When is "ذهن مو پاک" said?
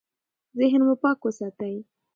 0.59-1.17